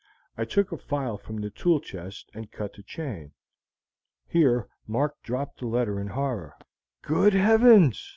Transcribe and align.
I 0.35 0.45
took 0.45 0.71
a 0.71 0.79
file 0.79 1.19
from 1.19 1.35
the 1.39 1.51
tool 1.51 1.79
chest 1.79 2.31
and 2.33 2.51
cut 2.51 2.73
the 2.73 2.81
chain." 2.81 3.33
Here 4.27 4.67
Mark 4.87 5.21
dropped 5.21 5.59
the 5.59 5.67
letter 5.67 5.99
in 5.99 6.07
horror. 6.07 6.55
"Good 7.03 7.33
Heavens!" 7.33 8.09